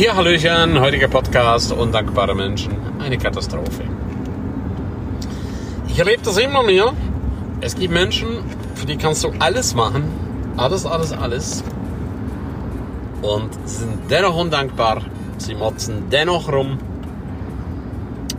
Ja, 0.00 0.16
Hallöchen, 0.16 0.80
heutiger 0.80 1.08
Podcast, 1.08 1.72
undankbare 1.72 2.34
Menschen, 2.34 2.74
eine 3.00 3.18
Katastrophe. 3.18 3.82
Ich 5.88 5.98
erlebe 5.98 6.22
das 6.22 6.38
immer 6.38 6.62
mehr. 6.62 6.94
Es 7.60 7.76
gibt 7.76 7.92
Menschen, 7.92 8.38
für 8.76 8.86
die 8.86 8.96
kannst 8.96 9.24
du 9.24 9.32
alles 9.40 9.74
machen, 9.74 10.04
alles, 10.56 10.86
alles, 10.86 11.12
alles. 11.12 11.62
Und 13.20 13.50
sie 13.66 13.80
sind 13.80 14.10
dennoch 14.10 14.34
undankbar, 14.38 15.02
sie 15.36 15.54
motzen 15.54 16.04
dennoch 16.10 16.50
rum. 16.50 16.78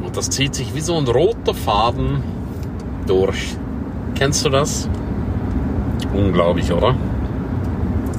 Und 0.04 0.18
das 0.18 0.32
zieht 0.32 0.56
sich 0.56 0.74
wie 0.74 0.82
so 0.82 0.98
ein 0.98 1.08
roter 1.08 1.54
Faden 1.54 2.24
durch. 3.06 3.56
Kennst 4.16 4.44
du 4.44 4.50
das? 4.50 4.90
Unglaublich, 6.12 6.74
oder? 6.74 6.96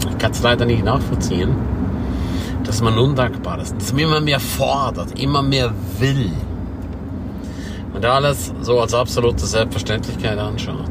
Ich 0.09 0.18
kann 0.18 0.30
es 0.30 0.40
leider 0.43 0.64
nicht 0.64 0.84
nachvollziehen, 0.84 1.56
dass 2.72 2.80
man 2.80 2.96
undankbar 2.96 3.60
ist, 3.60 3.76
dass 3.76 3.92
man 3.92 4.00
immer 4.00 4.20
mehr 4.22 4.40
fordert, 4.40 5.20
immer 5.20 5.42
mehr 5.42 5.74
will. 5.98 6.32
Und 7.92 8.02
alles 8.02 8.50
so 8.62 8.80
als 8.80 8.95
absolute 8.95 9.45
Selbstverständlichkeit 9.45 10.38
anschaut. 10.38 10.88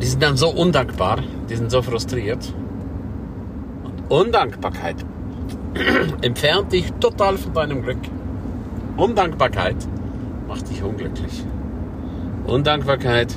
Die 0.00 0.06
sind 0.06 0.22
dann 0.22 0.36
so 0.36 0.50
undankbar, 0.50 1.18
die 1.50 1.56
sind 1.56 1.68
so 1.72 1.82
frustriert. 1.82 2.54
Und 3.82 4.08
Undankbarkeit 4.08 5.04
entfernt 6.22 6.70
dich 6.70 6.92
total 7.00 7.36
von 7.36 7.54
deinem 7.54 7.82
Glück. 7.82 7.98
Undankbarkeit 8.96 9.88
macht 10.46 10.70
dich 10.70 10.80
unglücklich. 10.80 11.44
Undankbarkeit 12.46 13.34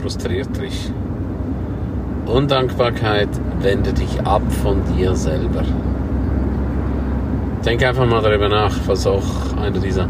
frustriert 0.00 0.60
dich. 0.60 0.90
Undankbarkeit 2.26 3.28
wendet 3.62 3.98
dich 3.98 4.20
ab 4.24 4.42
von 4.62 4.82
dir 4.94 5.14
selber. 5.14 5.62
Denk 7.64 7.84
einfach 7.84 8.06
mal 8.06 8.22
darüber 8.22 8.48
nach, 8.48 8.74
was 8.86 9.06
auch 9.06 9.56
einer 9.60 9.78
dieser 9.78 10.08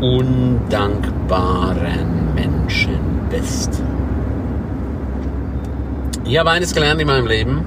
undankbaren 0.00 2.34
Menschen 2.34 2.98
bist. 3.30 3.82
Ich 6.24 6.38
habe 6.38 6.50
eines 6.50 6.74
gelernt 6.74 7.00
in 7.00 7.06
meinem 7.06 7.26
Leben. 7.26 7.64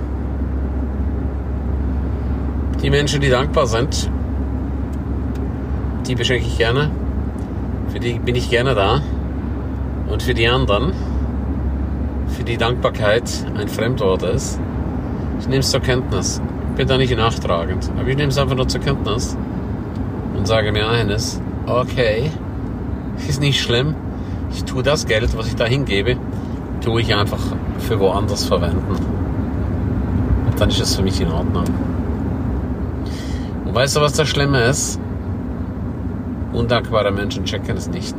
Die 2.82 2.90
Menschen, 2.90 3.22
die 3.22 3.30
dankbar 3.30 3.68
sind, 3.68 4.10
die 6.08 6.16
beschenke 6.16 6.48
ich 6.48 6.58
gerne. 6.58 6.90
Für 7.90 8.00
die 8.00 8.18
bin 8.20 8.36
ich 8.36 8.50
gerne 8.50 8.74
da. 8.74 9.02
Und 10.08 10.24
für 10.24 10.34
die 10.34 10.48
anderen, 10.48 10.94
für 12.28 12.44
die 12.44 12.58
Dankbarkeit 12.58 13.24
ein 13.56 13.68
Fremdwort 13.68 14.24
ist, 14.24 14.60
ich 15.42 15.48
nehme 15.48 15.60
es 15.60 15.72
zur 15.72 15.82
Kenntnis. 15.82 16.42
Ich 16.70 16.76
bin 16.78 16.88
da 16.88 16.98
nicht 16.98 17.16
nachtragend, 17.16 17.92
aber 18.00 18.08
ich 18.08 18.16
nehme 18.16 18.30
es 18.30 18.38
einfach 18.38 18.56
nur 18.56 18.68
zur 18.68 18.80
Kenntnis 18.80 19.36
und 20.38 20.48
sage 20.48 20.72
mir 20.72 20.88
eines, 20.88 21.42
okay, 21.66 22.32
ist 23.28 23.42
nicht 23.42 23.60
schlimm, 23.62 23.96
ich 24.54 24.64
tue 24.64 24.84
das 24.84 25.06
Geld, 25.06 25.38
was 25.38 25.48
ich 25.48 25.56
da 25.56 25.66
hingebe, 25.66 26.18
tue 26.82 27.02
ich 27.02 27.14
einfach 27.14 27.40
für 27.80 28.00
woanders 28.00 28.46
verwenden. 28.46 28.96
Und 30.50 30.60
dann 30.60 30.70
ist 30.70 30.80
es 30.80 30.96
für 30.96 31.04
mich 31.04 31.20
in 31.20 31.32
Ordnung. 31.32 31.66
Und 33.66 33.76
weißt 33.76 33.96
du, 33.96 34.02
was 34.02 34.14
das 34.14 34.28
Schlimme 34.28 34.64
ist? 34.64 35.00
Undankbare 36.54 37.12
Menschen 37.12 37.46
checken 37.46 37.78
es 37.78 37.88
nicht. 37.88 38.16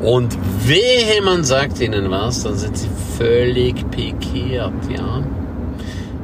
Und 0.00 0.36
wehe, 0.64 1.22
man 1.24 1.44
sagt 1.44 1.80
ihnen 1.80 2.10
was, 2.10 2.44
dann 2.44 2.54
sind 2.54 2.76
sie 2.76 2.88
völlig 3.18 3.90
pikiert, 3.90 4.72
ja. 4.88 5.22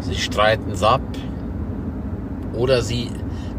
Sie 0.04 0.16
streiten 0.16 0.70
es 0.70 0.82
ab. 0.82 1.00
Oder 2.54 2.82
sie 2.82 3.10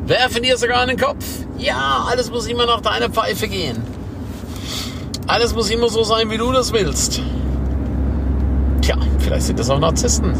werfen 0.05 0.43
dir 0.43 0.57
sogar 0.57 0.83
in 0.83 0.89
den 0.89 0.99
Kopf. 0.99 1.25
Ja, 1.57 2.05
alles 2.09 2.29
muss 2.31 2.47
immer 2.47 2.65
nach 2.65 2.81
deiner 2.81 3.09
Pfeife 3.09 3.47
gehen. 3.47 3.81
Alles 5.27 5.55
muss 5.55 5.71
immer 5.71 5.89
so 5.89 6.03
sein, 6.03 6.29
wie 6.29 6.37
du 6.37 6.51
das 6.51 6.71
willst. 6.71 7.19
Tja, 8.81 8.95
vielleicht 9.19 9.47
sind 9.47 9.57
das 9.59 9.71
auch 9.71 9.79
Narzissten. 9.79 10.33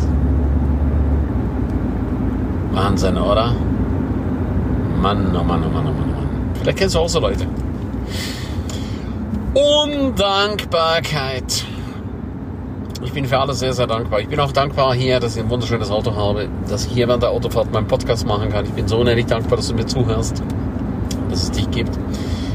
Wahnsinn, 2.72 3.18
oder? 3.18 3.56
Mann, 5.02 5.36
oh 5.36 5.44
Mann, 5.44 5.64
oh 5.64 5.70
Mann, 5.70 5.88
oh 5.88 5.92
Mann, 5.92 5.92
oh 5.92 5.92
Mann. 5.92 6.52
Vielleicht 6.62 6.78
kennst 6.78 6.94
du 6.94 7.00
auch 7.00 7.10
so 7.10 7.20
Leute. 7.20 7.48
Undankbarkeit. 9.56 11.66
Ich 13.06 13.14
bin 13.14 13.26
für 13.26 13.40
alles 13.40 13.60
sehr, 13.60 13.72
sehr 13.72 13.86
dankbar. 13.86 14.20
Ich 14.20 14.28
bin 14.28 14.40
auch 14.40 14.52
dankbar 14.52 14.94
hier, 14.96 15.20
dass 15.20 15.36
ich 15.36 15.44
ein 15.44 15.50
wunderschönes 15.50 15.92
Auto 15.92 16.16
habe, 16.16 16.50
dass 16.68 16.88
ich 16.88 16.92
hier 16.92 17.08
während 17.08 17.22
der 17.22 17.30
Autofahrt 17.30 17.72
meinen 17.72 17.88
Podcast 17.88 18.26
machen 18.26 18.50
kann. 18.50 18.66
Ich 18.66 18.72
bin 18.72 18.88
so 18.88 18.98
unendlich 18.98 19.28
dankbar, 19.28 19.58
dass 19.58 19.68
du 19.68 19.76
mir 19.76 19.86
zuhörst, 19.86 20.42
dass 21.30 21.44
es 21.44 21.52
dich 21.52 21.70
gibt. 21.70 21.92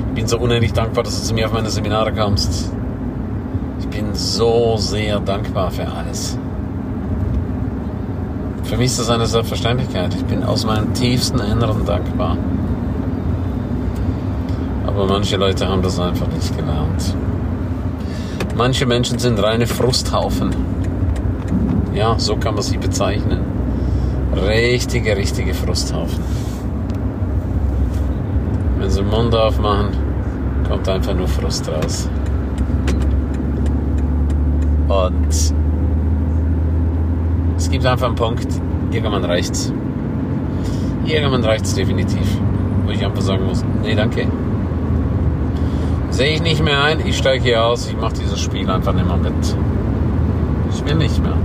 Ich 0.08 0.14
bin 0.14 0.26
so 0.26 0.38
unendlich 0.38 0.72
dankbar, 0.72 1.04
dass 1.04 1.20
du 1.20 1.26
zu 1.28 1.34
mir 1.34 1.46
auf 1.46 1.52
meine 1.52 1.70
Seminare 1.70 2.12
kommst. 2.12 2.72
Ich 3.78 3.86
bin 3.88 4.12
so 4.14 4.76
sehr 4.76 5.20
dankbar 5.20 5.70
für 5.70 5.86
alles. 5.86 6.36
Für 8.64 8.76
mich 8.76 8.86
ist 8.86 8.98
das 8.98 9.08
eine 9.08 9.26
Selbstverständlichkeit. 9.26 10.14
Ich 10.14 10.24
bin 10.24 10.42
aus 10.42 10.66
meinem 10.66 10.92
tiefsten 10.94 11.38
Inneren 11.38 11.86
dankbar. 11.86 12.36
Aber 14.84 15.06
manche 15.06 15.36
Leute 15.36 15.68
haben 15.68 15.82
das 15.82 15.98
einfach 16.00 16.26
nicht 16.26 16.56
gelernt. 16.56 17.14
Manche 18.62 18.84
Menschen 18.84 19.18
sind 19.18 19.42
reine 19.42 19.66
Frusthaufen. 19.66 20.54
Ja, 21.94 22.18
so 22.18 22.36
kann 22.36 22.52
man 22.52 22.62
sie 22.62 22.76
bezeichnen. 22.76 23.40
Richtige, 24.36 25.16
richtige 25.16 25.54
Frusthaufen. 25.54 26.22
Wenn 28.78 28.90
sie 28.90 29.00
den 29.00 29.08
Mund 29.08 29.34
aufmachen, 29.34 29.88
kommt 30.68 30.86
einfach 30.90 31.14
nur 31.14 31.26
Frust 31.26 31.70
raus. 31.70 32.10
Und 34.88 35.54
es 37.56 37.70
gibt 37.70 37.86
einfach 37.86 38.08
einen 38.08 38.14
Punkt, 38.14 38.48
irgendwann 38.92 39.24
reicht's. 39.24 39.72
Irgendwann 41.06 41.44
reicht's 41.44 41.74
definitiv. 41.74 42.38
Wo 42.84 42.90
ich 42.90 43.02
einfach 43.02 43.22
sagen 43.22 43.46
muss, 43.46 43.64
nee, 43.82 43.94
danke. 43.94 44.26
Sehe 46.20 46.34
ich 46.34 46.42
nicht 46.42 46.62
mehr 46.62 46.84
ein, 46.84 47.00
ich 47.06 47.16
steige 47.16 47.42
hier 47.42 47.64
aus, 47.64 47.88
ich 47.88 47.96
mache 47.96 48.12
dieses 48.12 48.38
Spiel 48.38 48.68
einfach 48.68 48.92
nicht 48.92 49.06
mehr 49.06 49.16
mit. 49.16 49.56
Ich 50.70 50.84
will 50.84 50.96
nicht 50.96 51.18
mehr. 51.22 51.38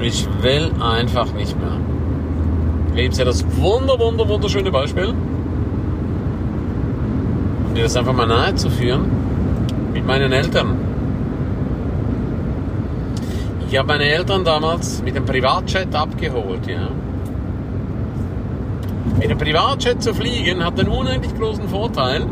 Ich 0.00 0.26
will 0.42 0.72
einfach 0.80 1.32
nicht 1.32 1.56
mehr. 1.56 1.76
Gibt 2.96 3.12
es 3.12 3.20
ja 3.20 3.24
das 3.24 3.44
wunder, 3.56 4.00
wunder, 4.00 4.28
wunderschöne 4.28 4.72
Beispiel, 4.72 5.14
um 7.68 7.74
dir 7.76 7.84
das 7.84 7.94
einfach 7.94 8.12
mal 8.12 8.26
nahe 8.26 8.56
zu 8.56 8.68
führen, 8.68 9.04
mit 9.92 10.04
meinen 10.04 10.32
Eltern. 10.32 10.76
Ich 13.70 13.78
habe 13.78 13.86
meine 13.86 14.06
Eltern 14.06 14.42
damals 14.42 15.04
mit 15.04 15.14
dem 15.14 15.24
Privatjet 15.24 15.94
abgeholt, 15.94 16.66
ja. 16.66 16.88
Mit 19.20 19.30
dem 19.30 19.38
Privatjet 19.38 20.02
zu 20.02 20.12
fliegen 20.12 20.64
hat 20.64 20.80
einen 20.80 20.88
unendlich 20.88 21.32
großen 21.38 21.68
Vorteil. 21.68 22.26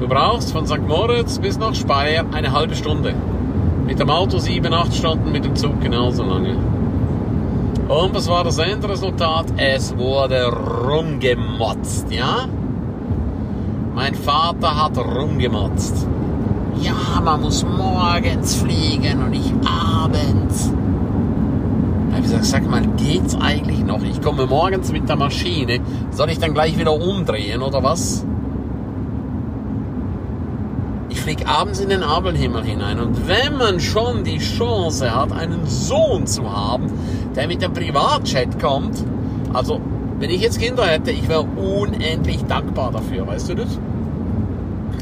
Du 0.00 0.08
brauchst 0.08 0.52
von 0.52 0.66
St. 0.66 0.86
Moritz 0.86 1.38
bis 1.38 1.56
nach 1.56 1.74
Speyer 1.74 2.24
eine 2.32 2.52
halbe 2.52 2.74
Stunde. 2.74 3.14
Mit 3.86 4.00
dem 4.00 4.10
Auto 4.10 4.38
sieben, 4.38 4.72
acht 4.74 4.94
Stunden, 4.94 5.30
mit 5.30 5.44
dem 5.44 5.54
Zug 5.54 5.80
genauso 5.80 6.24
lange. 6.24 6.56
Und 7.88 8.14
was 8.14 8.28
war 8.28 8.42
das 8.44 8.58
Endresultat? 8.58 9.46
Es 9.56 9.96
wurde 9.96 10.46
rumgemotzt, 10.46 12.10
ja? 12.10 12.48
Mein 13.94 14.14
Vater 14.14 14.82
hat 14.82 14.98
rumgemotzt. 14.98 16.08
Ja, 16.80 17.20
man 17.22 17.42
muss 17.42 17.64
morgens 17.64 18.56
fliegen 18.56 19.22
und 19.22 19.30
nicht 19.30 19.54
abends. 19.64 20.72
Ich 22.16 22.22
gesagt, 22.22 22.44
sag 22.46 22.68
mal, 22.68 22.82
geht's 22.96 23.36
eigentlich 23.36 23.84
noch? 23.84 24.02
Ich 24.02 24.20
komme 24.20 24.46
morgens 24.46 24.90
mit 24.90 25.08
der 25.08 25.16
Maschine. 25.16 25.80
Soll 26.10 26.30
ich 26.30 26.38
dann 26.38 26.52
gleich 26.52 26.78
wieder 26.78 26.94
umdrehen 26.94 27.62
oder 27.62 27.82
was? 27.82 28.24
Ich 31.24 31.32
fliege 31.36 31.48
abends 31.48 31.80
in 31.80 31.88
den 31.88 32.02
Abendhimmel 32.02 32.64
hinein. 32.64 33.00
Und 33.00 33.26
wenn 33.26 33.56
man 33.56 33.80
schon 33.80 34.24
die 34.24 34.36
Chance 34.36 35.10
hat, 35.10 35.32
einen 35.32 35.64
Sohn 35.64 36.26
zu 36.26 36.54
haben, 36.54 36.92
der 37.34 37.46
mit 37.46 37.62
dem 37.62 37.72
Privatjet 37.72 38.60
kommt, 38.60 39.02
also 39.54 39.80
wenn 40.18 40.28
ich 40.28 40.42
jetzt 40.42 40.60
Kinder 40.60 40.84
hätte, 40.84 41.12
ich 41.12 41.26
wäre 41.26 41.40
unendlich 41.44 42.44
dankbar 42.44 42.92
dafür, 42.92 43.26
weißt 43.26 43.48
du 43.48 43.54
das? 43.54 43.78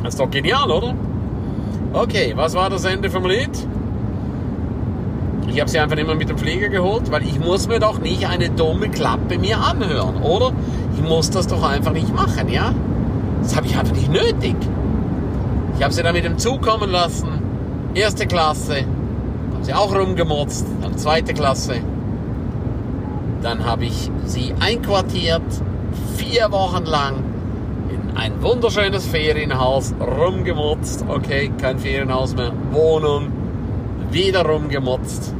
Das 0.04 0.14
ist 0.14 0.20
doch 0.20 0.30
genial, 0.30 0.70
oder? 0.70 0.94
Okay, 1.92 2.34
was 2.36 2.54
war 2.54 2.70
das 2.70 2.84
Ende 2.84 3.10
vom 3.10 3.26
Lied? 3.26 3.50
Ich 5.48 5.58
habe 5.58 5.68
sie 5.68 5.80
einfach 5.80 5.96
immer 5.96 6.14
mit 6.14 6.28
dem 6.28 6.38
Flieger 6.38 6.68
geholt, 6.68 7.10
weil 7.10 7.24
ich 7.24 7.40
muss 7.40 7.66
mir 7.66 7.80
doch 7.80 7.98
nicht 7.98 8.28
eine 8.28 8.48
dumme 8.48 8.90
Klappe 8.90 9.38
mir 9.38 9.58
anhören, 9.58 10.22
oder? 10.22 10.52
Ich 10.94 11.02
muss 11.02 11.30
das 11.30 11.48
doch 11.48 11.68
einfach 11.68 11.92
nicht 11.92 12.14
machen, 12.14 12.48
ja? 12.48 12.72
Das 13.42 13.56
habe 13.56 13.66
ich 13.66 13.76
einfach 13.76 13.96
nicht 13.96 14.12
nötig. 14.12 14.54
Ich 15.76 15.82
habe 15.82 15.92
sie 15.92 16.02
dann 16.02 16.14
mit 16.14 16.24
dem 16.24 16.38
Zug 16.38 16.62
kommen 16.62 16.90
lassen, 16.90 17.28
erste 17.94 18.26
Klasse. 18.26 18.84
sie 19.62 19.74
auch 19.74 19.94
rumgemotzt, 19.94 20.66
dann 20.80 20.96
zweite 20.98 21.34
Klasse. 21.34 21.76
Dann 23.42 23.64
habe 23.64 23.84
ich 23.86 24.10
sie 24.24 24.54
einquartiert, 24.60 25.42
vier 26.16 26.50
Wochen 26.52 26.84
lang 26.84 27.24
in 27.90 28.16
ein 28.16 28.42
wunderschönes 28.42 29.06
Ferienhaus 29.06 29.94
rumgemotzt. 30.00 31.04
Okay, 31.08 31.50
kein 31.60 31.78
Ferienhaus 31.78 32.34
mehr, 32.34 32.52
Wohnung, 32.70 33.32
wieder 34.10 34.44
rumgemotzt. 34.46 35.34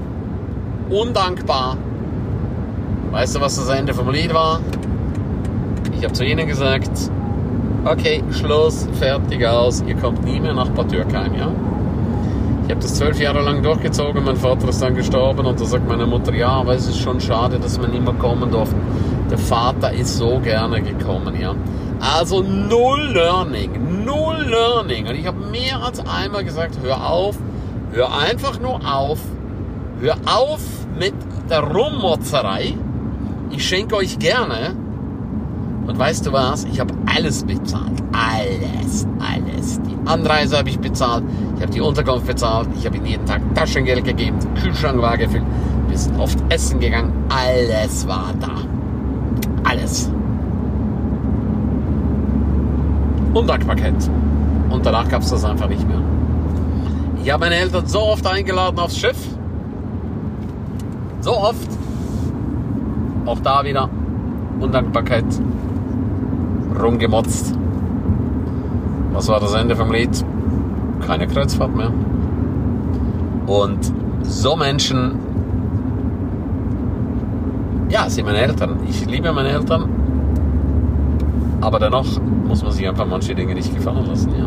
Undankbar. 0.91 1.77
Weißt 3.11 3.37
du, 3.37 3.41
was 3.41 3.57
das 3.57 3.69
Ende 3.69 3.95
vom 3.95 4.11
Lied 4.11 4.33
war? 4.33 4.61
Ich 5.97 6.05
habe 6.05 6.15
zu 6.15 6.25
ihnen 6.25 6.49
gesagt, 6.49 6.91
okay, 7.85 8.23
Schluss, 8.31 8.89
fertig 8.99 9.47
aus, 9.47 9.83
ihr 9.87 9.97
kommt 9.97 10.25
nie 10.25 10.41
mehr 10.41 10.55
nach 10.55 10.69
Bad 10.71 10.91
Dürkheim, 10.93 11.35
ja? 11.35 11.51
Ich 12.65 12.71
habe 12.71 12.81
das 12.81 12.95
zwölf 12.95 13.21
Jahre 13.21 13.43
lang 13.43 13.63
durchgezogen, 13.63 14.25
mein 14.25 14.37
Vater 14.37 14.69
ist 14.69 14.81
dann 14.81 14.95
gestorben 14.95 15.45
und 15.45 15.61
da 15.61 15.65
sagt 15.65 15.89
meine 15.89 16.07
Mutter, 16.07 16.33
ja, 16.35 16.49
aber 16.49 16.75
es 16.75 16.87
ist 16.87 16.99
schon 16.99 17.21
schade, 17.21 17.59
dass 17.59 17.79
man 17.79 17.91
mehr 17.91 18.15
kommen 18.15 18.51
durfte. 18.51 18.77
Der 19.31 19.39
Vater 19.39 19.93
ist 19.93 20.17
so 20.17 20.39
gerne 20.41 20.81
gekommen, 20.81 21.39
ja. 21.41 21.55
Also 22.01 22.43
null 22.43 23.13
Learning, 23.13 24.05
null 24.05 24.47
Learning. 24.49 25.09
Und 25.09 25.15
ich 25.15 25.27
habe 25.27 25.39
mehr 25.47 25.83
als 25.83 26.01
einmal 26.01 26.45
gesagt, 26.45 26.79
hör 26.83 27.09
auf, 27.09 27.37
hör 27.93 28.17
einfach 28.17 28.61
nur 28.61 28.81
auf, 28.85 29.19
hör 30.01 30.17
auf 30.27 30.61
mit 30.99 31.15
der 31.49 31.61
Rummotzerei. 31.61 32.75
Ich 33.51 33.67
schenke 33.67 33.97
euch 33.97 34.19
gerne. 34.19 34.77
Und 35.87 35.99
weißt 35.99 36.27
du 36.27 36.33
was? 36.33 36.65
Ich 36.65 36.79
habe 36.81 36.95
alles 37.07 37.45
bezahlt. 37.45 38.03
Alles, 38.13 39.07
alles. 39.19 39.81
Die 39.83 39.97
Anreise 40.07 40.59
habe 40.59 40.69
ich 40.69 40.79
bezahlt. 40.79 41.25
Ich 41.57 41.63
habe 41.63 41.73
die 41.73 41.81
Unterkunft 41.81 42.27
bezahlt. 42.27 42.69
Ich 42.79 42.87
habe 42.87 42.97
ihnen 42.97 43.07
jeden 43.07 43.27
Tag 43.27 43.41
Taschengeld 43.55 44.05
gegeben. 44.05 44.39
Kühlschrank 44.61 45.01
war 45.01 45.17
gefüllt. 45.17 45.45
Wir 45.89 45.99
sind 45.99 46.19
oft 46.19 46.39
essen 46.49 46.81
gegangen. 46.81 47.13
Alles 47.29 48.07
war 48.07 48.33
da. 48.41 48.53
Alles. 49.69 50.11
Undankbarkeit. 53.35 53.95
Und 54.71 54.87
danach 54.87 55.09
gab 55.09 55.23
es 55.23 55.31
das 55.31 55.45
einfach 55.45 55.69
nicht 55.69 55.87
mehr. 55.87 56.01
Ich 57.23 57.31
habe 57.31 57.45
meine 57.45 57.57
Eltern 57.57 57.87
so 57.87 58.01
oft 58.01 58.27
eingeladen 58.27 58.79
aufs 58.79 58.97
Schiff. 58.97 59.19
So 61.21 61.37
oft. 61.37 61.69
Auch 63.27 63.39
da 63.41 63.65
wieder 63.65 63.89
Undankbarkeit. 64.61 65.25
Rumgemotzt. 66.77 67.55
Was 69.13 69.29
war 69.29 69.41
das 69.41 69.55
Ende 69.55 69.77
vom 69.77 69.93
Lied? 69.93 70.25
Keine 71.07 71.27
Kreuzfahrt 71.27 71.75
mehr. 71.75 71.93
Und 73.47 73.93
so 74.23 74.57
Menschen, 74.57 75.19
ja, 77.89 78.09
sind 78.09 78.25
meine 78.25 78.39
Eltern. 78.39 78.79
Ich 78.89 79.05
liebe 79.07 79.33
meine 79.33 79.51
Eltern. 79.51 79.89
Aber 81.61 81.79
dennoch 81.79 82.07
muss 82.47 82.63
man 82.63 82.73
sich 82.73 82.89
einfach 82.89 83.07
manche 83.07 83.35
Dinge 83.35 83.55
nicht 83.55 83.75
gefallen 83.75 84.07
lassen, 84.07 84.33
ja. 84.37 84.47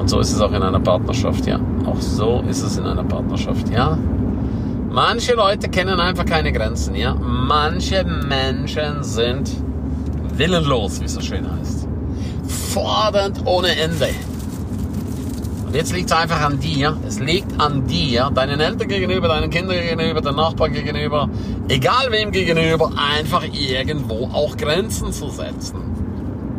Und 0.00 0.08
so 0.08 0.20
ist 0.20 0.32
es 0.32 0.40
auch 0.40 0.52
in 0.52 0.62
einer 0.62 0.80
Partnerschaft, 0.80 1.46
ja. 1.46 1.58
Auch 1.84 2.00
so 2.00 2.42
ist 2.48 2.62
es 2.62 2.78
in 2.78 2.84
einer 2.84 3.04
Partnerschaft, 3.04 3.68
ja. 3.70 3.98
Manche 4.90 5.34
Leute 5.34 5.68
kennen 5.68 6.00
einfach 6.00 6.24
keine 6.24 6.52
Grenzen, 6.52 6.94
ja. 6.94 7.14
Manche 7.14 8.04
Menschen 8.04 9.02
sind 9.02 9.50
willenlos, 10.38 11.00
wie 11.00 11.04
es 11.04 11.14
so 11.14 11.20
schön 11.20 11.46
heißt. 11.50 11.86
Fordernd 12.72 13.40
ohne 13.44 13.76
Ende. 13.76 14.08
Und 15.66 15.74
jetzt 15.74 15.92
liegt 15.92 16.10
es 16.10 16.16
einfach 16.16 16.40
an 16.40 16.58
dir. 16.60 16.96
Es 17.06 17.20
liegt 17.20 17.60
an 17.60 17.86
dir, 17.86 18.30
deinen 18.34 18.58
Eltern 18.58 18.88
gegenüber, 18.88 19.28
deinen 19.28 19.50
Kindern 19.50 19.76
gegenüber, 19.76 20.22
den 20.22 20.34
Nachbarn 20.36 20.72
gegenüber, 20.72 21.28
egal 21.68 22.10
wem 22.10 22.32
gegenüber, 22.32 22.90
einfach 22.96 23.44
irgendwo 23.52 24.30
auch 24.32 24.56
Grenzen 24.56 25.12
zu 25.12 25.28
setzen. 25.28 25.82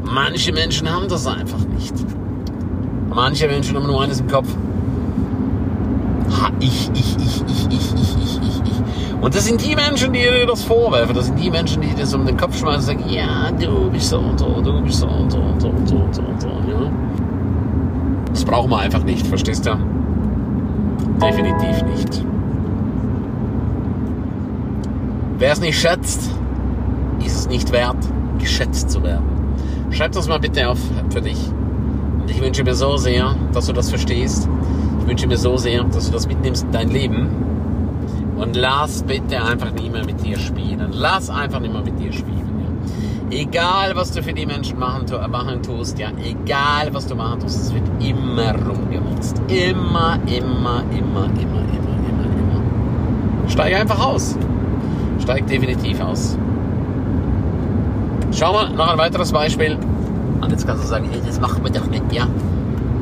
Manche 0.03 0.53
Menschen 0.53 0.91
haben 0.91 1.07
das 1.07 1.25
einfach 1.25 1.59
nicht. 1.59 1.93
Manche 3.09 3.47
Menschen 3.47 3.75
haben 3.75 3.87
nur 3.87 4.03
eines 4.03 4.19
im 4.19 4.27
Kopf. 4.27 4.47
Ha, 6.39 6.51
ich, 6.59 6.91
ich, 6.93 7.17
ich, 7.17 7.41
ich, 7.47 7.67
ich, 7.67 7.93
ich, 7.95 8.15
ich, 8.21 8.41
ich. 8.43 8.58
Und 9.21 9.35
das 9.35 9.45
sind 9.45 9.63
die 9.65 9.75
Menschen, 9.75 10.13
die 10.13 10.19
dir 10.19 10.45
das 10.45 10.63
vorwerfen. 10.63 11.15
Das 11.15 11.25
sind 11.25 11.39
die 11.39 11.49
Menschen, 11.49 11.81
die 11.81 11.89
dir 11.89 12.05
so 12.05 12.17
um 12.17 12.25
den 12.25 12.37
Kopf 12.37 12.57
schmeißen 12.57 12.95
und 12.95 12.99
sagen, 12.99 13.09
ja, 13.09 13.51
du 13.51 13.89
bist 13.89 14.09
so 14.09 14.19
und 14.19 14.39
so, 14.39 14.61
du 14.61 14.81
bist 14.81 14.99
so 14.99 15.07
und 15.07 15.31
so 15.31 15.39
und 15.39 15.61
so 15.61 15.69
und 15.69 15.87
so 15.87 15.95
und 15.95 16.15
so 16.15 16.21
und 16.21 16.41
so. 16.41 16.47
Ja? 16.47 16.91
Das 18.31 18.45
brauchen 18.45 18.69
wir 18.69 18.79
einfach 18.79 19.03
nicht, 19.03 19.25
verstehst 19.25 19.65
du? 19.65 19.77
Definitiv 21.21 21.83
nicht. 21.83 22.23
Wer 25.37 25.53
es 25.53 25.61
nicht 25.61 25.79
schätzt, 25.79 26.29
ist 27.25 27.35
es 27.35 27.47
nicht 27.47 27.71
wert, 27.71 27.97
geschätzt 28.39 28.89
zu 28.89 29.03
werden. 29.03 29.25
Schreib 29.91 30.11
das 30.11 30.27
mal 30.27 30.39
bitte 30.39 30.69
auf 30.69 30.79
für 31.09 31.21
dich. 31.21 31.37
Und 32.21 32.29
ich 32.29 32.41
wünsche 32.41 32.63
mir 32.63 32.75
so 32.75 32.97
sehr, 32.97 33.35
dass 33.53 33.65
du 33.67 33.73
das 33.73 33.89
verstehst. 33.89 34.47
Ich 35.01 35.07
wünsche 35.07 35.27
mir 35.27 35.37
so 35.37 35.57
sehr, 35.57 35.83
dass 35.85 36.07
du 36.07 36.11
das 36.11 36.27
mitnimmst 36.27 36.65
in 36.65 36.71
dein 36.71 36.89
Leben. 36.89 37.27
Und 38.39 38.55
lass 38.55 39.03
bitte 39.03 39.43
einfach 39.43 39.71
nicht 39.71 39.91
mehr 39.91 40.05
mit 40.05 40.23
dir 40.23 40.39
spielen. 40.39 40.91
Lass 40.93 41.29
einfach 41.29 41.59
nicht 41.59 41.73
mehr 41.73 41.81
mit 41.81 41.99
dir 41.99 42.13
spielen. 42.13 42.37
Ja. 43.29 43.37
Egal, 43.37 43.95
was 43.95 44.11
du 44.11 44.23
für 44.23 44.33
die 44.33 44.45
Menschen 44.45 44.79
machen, 44.79 45.05
machen 45.29 45.61
tust, 45.61 45.99
ja, 45.99 46.09
egal, 46.23 46.93
was 46.93 47.05
du 47.05 47.15
machen 47.15 47.41
tust, 47.41 47.61
es 47.63 47.73
wird 47.73 47.83
immer 47.99 48.55
rumgemutzt. 48.55 49.41
Immer, 49.49 50.19
immer, 50.25 50.83
immer, 50.91 51.25
immer, 51.25 51.25
immer, 51.25 51.65
immer, 52.07 52.25
immer. 52.25 53.49
Steig 53.49 53.75
einfach 53.75 54.05
aus. 54.05 54.37
Steig 55.21 55.45
definitiv 55.47 55.99
aus. 55.99 56.37
Schau 58.31 58.53
mal, 58.53 58.69
noch 58.69 58.87
ein 58.87 58.97
weiteres 58.97 59.33
Beispiel. 59.33 59.77
Und 60.39 60.49
jetzt 60.49 60.65
kannst 60.65 60.83
du 60.85 60.87
sagen, 60.87 61.09
hey, 61.11 61.21
das 61.25 61.41
macht 61.41 61.61
man 61.61 61.73
doch 61.73 61.87
nicht, 61.87 62.13
ja. 62.13 62.25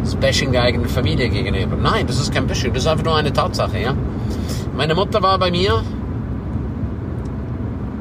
Das 0.03 0.15
Bashing 0.15 0.51
der 0.51 0.63
eigenen 0.63 0.89
Familie 0.89 1.29
gegenüber. 1.29 1.75
Nein, 1.75 2.07
das 2.07 2.19
ist 2.19 2.33
kein 2.33 2.47
Bashing, 2.47 2.73
das 2.73 2.83
ist 2.83 2.89
einfach 2.89 3.05
nur 3.05 3.15
eine 3.15 3.31
Tatsache, 3.31 3.77
ja. 3.77 3.93
Meine 4.77 4.93
Mutter 4.93 5.23
war 5.23 5.39
bei 5.39 5.49
mir. 5.49 5.81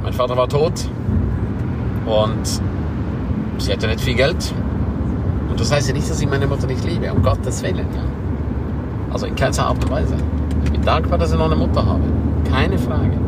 Mein 0.02 0.12
Vater 0.12 0.36
war 0.36 0.46
tot. 0.46 0.74
Und 2.04 2.60
sie 3.56 3.72
hatte 3.72 3.86
nicht 3.86 4.02
viel 4.02 4.14
Geld. 4.14 4.52
Und 5.48 5.58
das 5.58 5.72
heißt 5.72 5.88
ja 5.88 5.94
nicht, 5.94 6.08
dass 6.10 6.20
ich 6.20 6.28
meine 6.28 6.46
Mutter 6.46 6.66
nicht 6.66 6.84
liebe, 6.84 7.10
um 7.10 7.22
Gottes 7.22 7.62
Willen, 7.62 7.78
ja. 7.78 8.02
Also 9.10 9.24
in 9.24 9.34
keiner 9.34 9.58
Art 9.58 9.82
und 9.82 9.90
Weise. 9.90 10.16
Ich 10.64 10.70
bin 10.70 10.82
dankbar, 10.82 11.16
dass 11.16 11.32
ich 11.32 11.38
noch 11.38 11.46
eine 11.46 11.56
Mutter 11.56 11.84
habe. 11.84 12.02
Keine 12.50 12.76
Frage. 12.76 13.18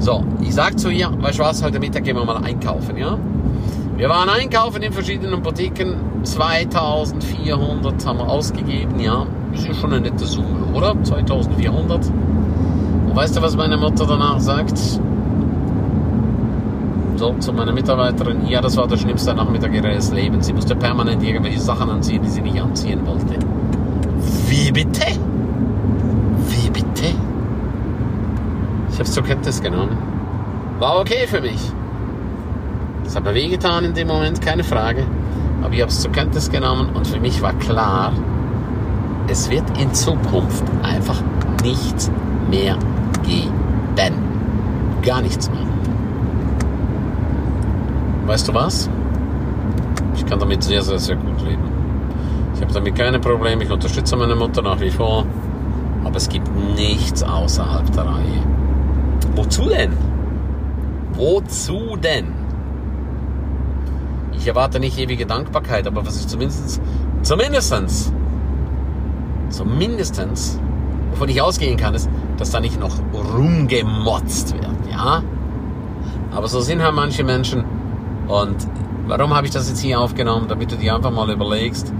So, 0.00 0.24
ich 0.40 0.52
sag 0.52 0.76
zu 0.76 0.90
ihr, 0.90 1.12
weißt 1.16 1.38
du 1.38 1.44
was, 1.44 1.62
heute 1.62 1.78
Mittag 1.78 2.02
gehen 2.02 2.16
wir 2.16 2.24
mal 2.24 2.42
einkaufen, 2.42 2.96
ja? 2.96 3.16
Wir 3.96 4.08
waren 4.08 4.28
einkaufen 4.28 4.82
in 4.82 4.92
verschiedenen 4.92 5.40
Boutiquen, 5.42 5.94
2400 6.24 8.04
haben 8.04 8.18
wir 8.18 8.28
ausgegeben, 8.28 8.98
ja? 8.98 9.24
Das 9.52 9.64
ist 9.64 9.80
schon 9.80 9.92
eine 9.92 10.10
nette 10.10 10.26
Summe, 10.26 10.66
oder? 10.74 11.00
2400. 11.04 12.10
Weißt 13.14 13.36
du, 13.36 13.42
was 13.42 13.56
meine 13.56 13.76
Mutter 13.76 14.06
danach 14.06 14.40
sagt? 14.40 14.76
So, 17.16 17.32
zu 17.38 17.52
meiner 17.52 17.72
Mitarbeiterin, 17.72 18.44
ja, 18.48 18.60
das 18.60 18.76
war 18.76 18.88
der 18.88 18.96
schlimmste 18.96 19.32
Nachmittag 19.32 19.72
ihres 19.72 20.10
Lebens. 20.10 20.46
Sie 20.46 20.52
musste 20.52 20.74
permanent 20.74 21.22
irgendwelche 21.22 21.60
Sachen 21.60 21.88
anziehen, 21.90 22.22
die 22.24 22.28
sie 22.28 22.40
nicht 22.40 22.60
anziehen 22.60 23.06
wollte. 23.06 23.38
Wie 24.48 24.72
bitte? 24.72 25.06
Wie 26.48 26.68
bitte? 26.70 27.14
Ich 28.90 28.94
habe 28.94 29.04
es 29.04 29.12
zur 29.12 29.22
Kenntnis 29.22 29.62
genommen. 29.62 29.96
War 30.80 30.98
okay 30.98 31.28
für 31.28 31.40
mich. 31.40 31.70
Es 33.06 33.14
hat 33.14 33.22
mir 33.22 33.34
wehgetan 33.34 33.84
in 33.84 33.94
dem 33.94 34.08
Moment, 34.08 34.42
keine 34.42 34.64
Frage. 34.64 35.04
Aber 35.62 35.72
ich 35.72 35.82
habe 35.82 35.90
es 35.90 36.00
zur 36.00 36.10
Kenntnis 36.10 36.50
genommen 36.50 36.88
und 36.94 37.06
für 37.06 37.20
mich 37.20 37.40
war 37.40 37.52
klar, 37.54 38.12
es 39.28 39.48
wird 39.50 39.64
in 39.80 39.94
Zukunft 39.94 40.64
einfach 40.82 41.22
nichts 41.62 42.10
mehr 42.50 42.76
geben. 43.24 43.64
Gar 45.04 45.20
nichts 45.20 45.50
mehr. 45.50 45.60
Weißt 48.26 48.48
du 48.48 48.54
was? 48.54 48.88
Ich 50.16 50.24
kann 50.24 50.38
damit 50.38 50.62
sehr, 50.62 50.80
sehr, 50.82 50.98
sehr 50.98 51.16
gut 51.16 51.42
leben. 51.42 51.62
Ich 52.54 52.62
habe 52.62 52.72
damit 52.72 52.94
keine 52.94 53.18
Probleme. 53.20 53.64
Ich 53.64 53.70
unterstütze 53.70 54.16
meine 54.16 54.34
Mutter 54.34 54.62
nach 54.62 54.80
wie 54.80 54.90
vor. 54.90 55.26
Aber 56.04 56.16
es 56.16 56.28
gibt 56.28 56.48
nichts 56.74 57.22
außerhalb 57.22 57.92
der 57.92 58.06
Reihe. 58.06 58.42
Wozu 59.34 59.68
denn? 59.68 59.92
Wozu 61.14 61.96
denn? 61.96 62.32
Ich 64.32 64.46
erwarte 64.46 64.80
nicht 64.80 64.98
ewige 64.98 65.26
Dankbarkeit, 65.26 65.86
aber 65.86 66.06
was 66.06 66.18
ich 66.18 66.26
zumindest, 66.26 66.80
zumindestens, 67.22 68.12
zumindestens, 69.48 70.58
wovon 71.10 71.28
ich 71.28 71.40
ausgehen 71.40 71.76
kann, 71.76 71.94
ist, 71.94 72.08
dass 72.36 72.50
da 72.50 72.60
nicht 72.60 72.78
noch 72.78 72.96
rumgemotzt 73.12 74.54
wird, 74.54 74.90
ja? 74.90 75.22
Aber 76.34 76.48
so 76.48 76.60
sind 76.60 76.82
halt 76.82 76.94
manche 76.94 77.22
Menschen. 77.22 77.64
Und 78.26 78.56
warum 79.06 79.34
habe 79.34 79.46
ich 79.46 79.52
das 79.52 79.68
jetzt 79.68 79.80
hier 79.80 80.00
aufgenommen? 80.00 80.46
Damit 80.48 80.72
du 80.72 80.76
dir 80.76 80.94
einfach 80.96 81.12
mal 81.12 81.30
überlegst, 81.30 81.92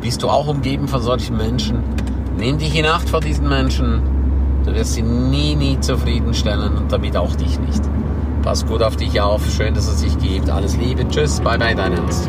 bist 0.00 0.22
du 0.22 0.28
auch 0.28 0.46
umgeben 0.46 0.86
von 0.86 1.02
solchen 1.02 1.36
Menschen? 1.36 1.82
Nimm 2.38 2.58
dich 2.58 2.78
in 2.78 2.86
Acht 2.86 3.08
vor 3.08 3.20
diesen 3.20 3.48
Menschen 3.48 4.02
Du 4.64 4.72
wirst 4.74 4.94
sie 4.94 5.02
nie, 5.02 5.56
nie 5.56 5.78
zufriedenstellen 5.80 6.76
und 6.76 6.92
damit 6.92 7.16
auch 7.16 7.34
dich 7.34 7.58
nicht. 7.58 7.82
Pass 8.42 8.64
gut 8.64 8.82
auf 8.82 8.96
dich 8.96 9.20
auf. 9.20 9.42
Schön, 9.50 9.74
dass 9.74 9.88
es 9.88 10.00
sich 10.00 10.16
gibt. 10.18 10.50
Alles 10.50 10.76
Liebe. 10.76 11.06
Tschüss. 11.08 11.40
Bye, 11.40 11.58
bye, 11.58 11.74
dein 11.74 11.92
Ernst. 11.92 12.28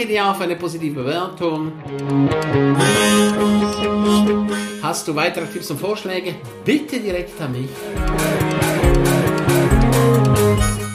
Danke 0.00 0.14
dir 0.14 0.26
auch 0.26 0.34
für 0.34 0.44
eine 0.44 0.56
positive 0.56 1.02
Bewertung. 1.02 1.72
Hast 4.80 5.06
du 5.06 5.14
weitere 5.14 5.44
Tipps 5.44 5.70
und 5.70 5.78
Vorschläge? 5.78 6.36
Bitte 6.64 6.98
direkt 6.98 7.38
an 7.38 7.52
mich. 7.52 7.68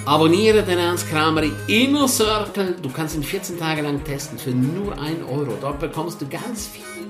Abonniere 0.06 0.64
den 0.64 0.80
Ernst 0.80 1.08
Kramer 1.08 1.44
Inner 1.68 2.08
Circle. 2.08 2.78
Du 2.82 2.90
kannst 2.90 3.16
ihn 3.16 3.22
14 3.22 3.60
Tage 3.60 3.84
lang 3.84 4.04
testen 4.04 4.40
für 4.40 4.50
nur 4.50 5.00
1 5.00 5.20
Euro. 5.30 5.56
Dort 5.62 5.80
bekommst 5.80 6.20
du 6.20 6.28
ganz 6.28 6.66